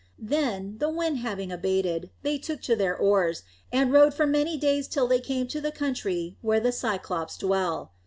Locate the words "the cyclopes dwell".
6.59-7.91